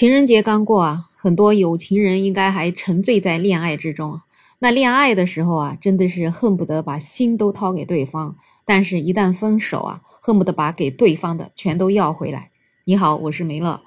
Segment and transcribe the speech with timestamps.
[0.00, 4.22] 情人节刚过啊，很多有情人应该还沉醉在恋爱之中。
[4.58, 8.34] 那恋爱的时候啊，真的是恨不得把心都掏给对方；
[8.64, 12.50] 但是，一旦分手啊，恨不得把给对方的全都要回来。
[12.86, 13.82] 你好，我是梅乐。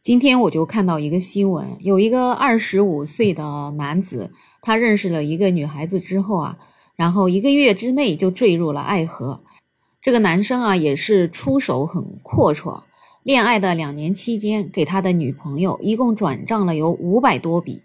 [0.00, 6.58] 今天我就看到一个新闻，有一个二十五岁的男子，他认识了一个女孩子之后啊，
[6.96, 9.44] 然后一个月之内就坠入了爱河。
[10.00, 12.82] 这个男生啊，也是出手很阔绰。
[13.22, 17.80] 恋爱的两年期间，给他的女朋友一共转账了有五百多笔，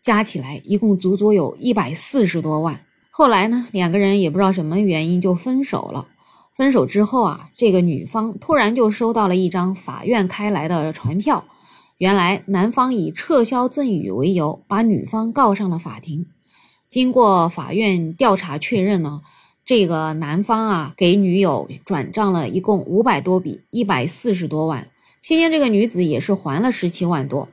[0.00, 2.80] 加起来一共足足有一百四十多万。
[3.10, 6.08] 后来呢，两个人也不知道什么原因就分手了。
[6.54, 11.44] 分手之后啊，这个女方突然就收到了一张法院开来的传票，
[11.98, 16.24] 原来男方以撤销赠与为由，把女方告上了法庭。
[16.88, 19.20] 经过法院调查确认呢。
[19.68, 24.88] 这个男方啊，给女友转账了一共五百多笔，一百四十多万。
[25.20, 27.46] 期间，这个女子也是还了十七万多。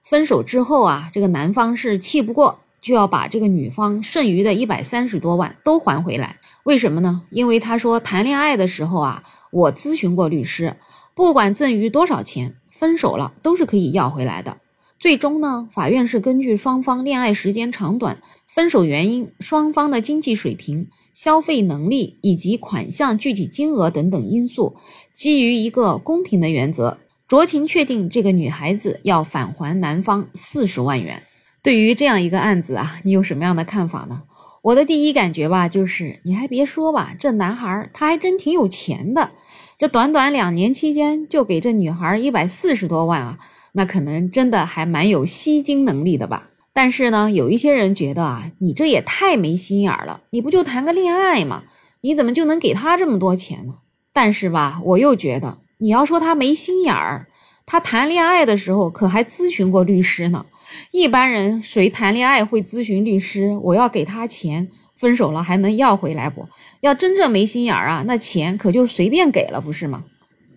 [0.00, 6.36] 分手之后啊，这个男方是气不过，就要把这个女方剩余的一百三十多万都还回来。
[6.62, 7.22] 为什么呢？
[7.30, 10.76] 因为他说谈恋爱的时候啊，我咨询过律师，
[11.16, 14.56] 不管赠与多少钱，分手了都是可以要回来的。
[14.98, 24.74] 最终呢，法院是根据双方恋爱时间长短、分手原因、双方的经济水平、消费能力以及款项具体金额等等因素，
[25.14, 26.96] 基于一个公平的原则，
[27.28, 31.22] 酌情确定这个女孩子要返还男方四十万元。
[31.62, 34.22] 对于这样一个案子啊，你有什么样的看法呢？
[34.62, 39.30] 我的第一感觉吧，就是你还别说吧，这男孩他还真挺有钱的，
[39.78, 43.38] 这短短两年期间就给这女孩一百四十多万啊。
[43.76, 51.64] 那可能真的还蛮有吸金能力的吧，但是呢，有一些人觉得啊，你这也太没心眼儿了，你不就谈个恋爱吗？
[52.00, 53.74] 你怎么就能给他这么多钱呢？
[54.14, 57.26] 但是吧，我又觉得你要说他没心眼儿，
[57.66, 60.46] 他谈恋爱的时候可还咨询过律师呢。
[60.90, 63.58] 一般人谁谈恋爱会咨询律师？
[63.62, 66.48] 我要给他钱，分手了还能要回来不？
[66.80, 70.04] 要真正没心眼儿啊，那钱可就随便给了，不是吗？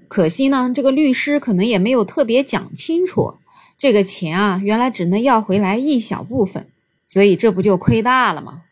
[0.09, 3.35] 可惜呢，这个律师可能也没有特别讲清楚，
[3.77, 6.67] 这个钱啊，原来只能要回来一小部分，
[7.07, 8.63] 所以这不就亏大了吗？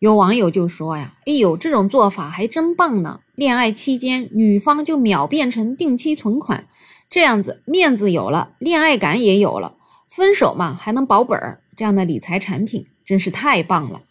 [0.00, 3.20] 有网友就说呀：“哎呦，这种做法还真棒呢！
[3.36, 6.66] 恋爱期间女方就秒变成定期存款，
[7.08, 9.76] 这样子面子有了，恋爱感也有了，
[10.10, 14.02] 分手嘛还能保本儿，这样的理财产品真是太棒了。”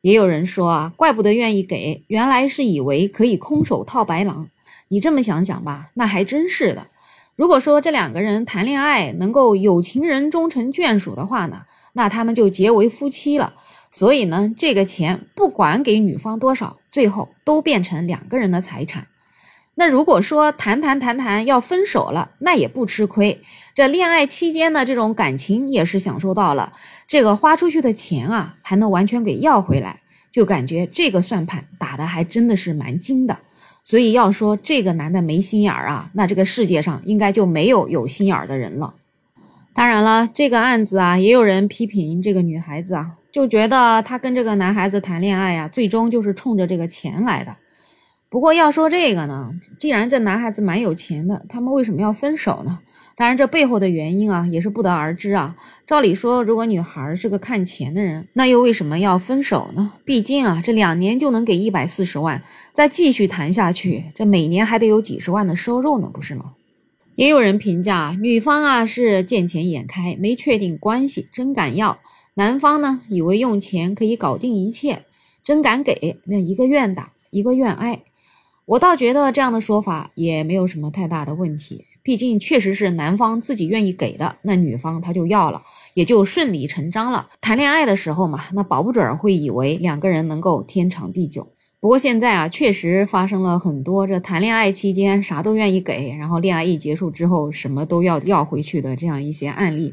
[0.00, 4.48] 也有人说啊，怪不得愿意给，原来是以为可以空手套白狼。
[4.92, 6.86] 你这么想想吧，那还真是的。
[7.34, 11.62] 如果说这两个人谈恋爱能够有情人终成眷属的话呢，
[11.94, 13.54] 那他们就结为夫妻了。
[13.90, 19.06] 所以呢，这个钱不管给女方多少，最后都变成两个人的财产。
[19.76, 23.40] 那如果说谈谈谈谈要分手了，那也不吃亏。
[23.74, 26.70] 这恋爱期间的这种感情也是享受到了，
[27.08, 33.38] 这个花出去的钱啊，还能完全给要回来，就感觉这个算盘打的还真的是蛮精的。
[33.84, 38.94] 所以要说这个男的没心眼儿啊，那这个世界上应该就没有有心眼儿的人了。
[39.74, 47.56] 当然了，这个案子啊，也有人批评这个女孩子啊，就觉得她跟这个男孩子谈恋爱呀，最终就是冲着这个钱来的。
[48.32, 52.78] 不过要说这个呢，既然这男孩子蛮有钱的，他们为什么要分手呢？
[53.14, 55.54] 当然，这背后的原因啊，也是不得而知啊。
[55.86, 59.92] 照理说，如果女孩是个看钱的人，那又为什么要分手呢？
[60.06, 62.42] 毕竟啊，这两年就能给一百四十万，
[62.72, 66.54] 再继续谈下去，这每年还得有几十万的收入呢，不是吗？
[67.16, 71.98] 也有人评价，女方啊是见钱眼开，没确定关系，真敢要；
[72.36, 75.02] 男方呢，以为用钱可以搞定一切，
[75.44, 78.00] 真敢给，那一个愿打，一个愿挨。
[78.64, 85.62] 我倒觉得这样的说法也没有什么太大的问题，毕竟确实是男方自己愿意给的，那女方她就要了，
[85.94, 87.28] 也就顺理成章了。
[87.40, 91.51] 谈恋爱的时候嘛，那保不准会以为两个人能够天长地久。
[91.82, 99.92] 不过现在啊，确实发生了很多这谈恋爱期间啥都愿意给，然后恋爱一结束之后什么都要要回去的这样一些案例。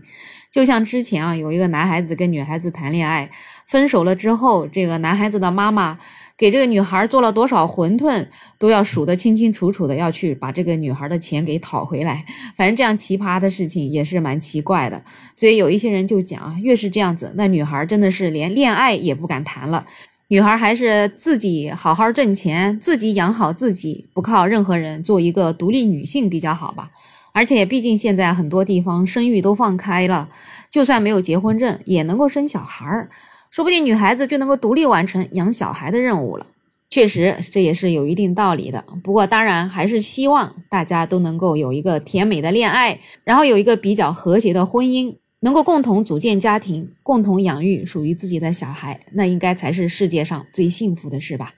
[0.52, 3.31] 就像之前啊，有一个男孩子跟女孩子谈恋爱，
[3.66, 5.98] 分手了之后，这个男孩子的妈妈。
[6.38, 8.25] 给这个女孩做了多少馄饨，
[8.58, 12.24] 都要数得清清楚楚的，要去把这个女孩的钱给讨回来。
[12.56, 15.04] 反正这样奇葩的事情也是蛮奇怪的，
[15.36, 19.86] 所以有一些人就讲啊，越是这样子，那女孩真的是连恋爱也不敢谈了。
[20.31, 26.92] 女孩还是自己好好挣钱，自己养好自己，不靠任何人，做一个独立女性比较好吧。
[27.31, 30.30] 而且毕竟现在很多地方生育都放开了，
[30.70, 33.10] 就算没有结婚证，也能够生小孩儿。
[33.50, 36.46] 说不定女孩子就能够独立完成养小孩的任务了。
[36.92, 38.86] 确实，这也是有一定道理的。
[39.04, 51.54] 不过，当然还是希望大家都能够有一个甜美的恋爱，然后有一个比较和谐的婚姻，能够共同组建家庭，共同养育属于自己的小孩，那应该才是世界上最幸福的事吧。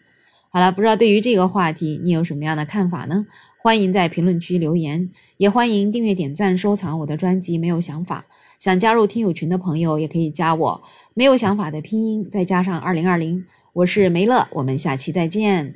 [0.50, 3.26] 好了，不知道对于这个话题你有什么样的看法呢？
[3.58, 7.58] 欢迎在评论区留言，也欢迎订阅、点赞、收藏我的专辑。
[7.58, 8.26] 没有想法，
[8.60, 10.84] 想加入听友群的朋友也可以加我。
[11.14, 13.46] 没有想法的拼音再加上二零二零。
[13.74, 15.76] 我是梅乐，我们下期再见。